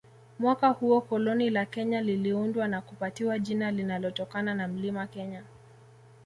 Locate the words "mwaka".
0.39-0.69